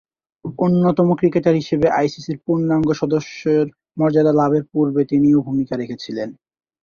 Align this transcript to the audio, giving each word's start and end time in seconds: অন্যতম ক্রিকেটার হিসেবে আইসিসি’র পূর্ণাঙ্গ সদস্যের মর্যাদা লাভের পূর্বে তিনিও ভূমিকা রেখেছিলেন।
অন্যতম 0.59 1.07
ক্রিকেটার 1.15 1.55
হিসেবে 1.55 1.87
আইসিসি’র 1.99 2.37
পূর্ণাঙ্গ 2.45 2.87
সদস্যের 2.93 3.65
মর্যাদা 3.97 4.33
লাভের 4.33 4.63
পূর্বে 4.71 5.01
তিনিও 5.05 5.39
ভূমিকা 5.41 5.73
রেখেছিলেন। 5.77 6.29